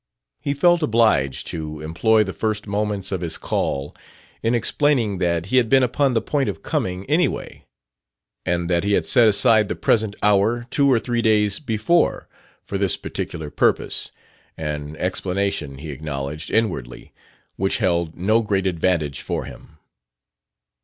He 0.39 0.55
felt 0.55 0.81
obliged 0.81 1.45
to 1.49 1.79
employ 1.81 2.23
the 2.23 2.33
first 2.33 2.65
moments 2.65 3.11
of 3.11 3.21
his 3.21 3.37
call 3.37 3.95
in 4.41 4.55
explaining 4.55 5.19
that 5.19 5.45
he 5.45 5.57
had 5.57 5.69
been 5.69 5.83
upon 5.83 6.15
the 6.15 6.23
point 6.23 6.49
of 6.49 6.63
coming, 6.63 7.05
anyway, 7.05 7.65
and 8.43 8.67
that 8.67 8.83
he 8.83 8.93
had 8.93 9.05
set 9.05 9.27
aside 9.27 9.69
the 9.69 9.75
present 9.75 10.15
hour 10.23 10.65
two 10.71 10.91
or 10.91 10.97
three 10.97 11.21
days 11.21 11.59
before 11.59 12.27
for 12.63 12.79
this 12.79 12.97
particular 12.97 13.51
purpose: 13.51 14.11
an 14.57 14.95
explanation, 14.97 15.77
he 15.77 15.91
acknowledged 15.91 16.49
inwardly, 16.49 17.13
which 17.55 17.77
held 17.77 18.17
no 18.17 18.41
great 18.41 18.65
advantage 18.65 19.21
for 19.21 19.45
him. 19.45 19.77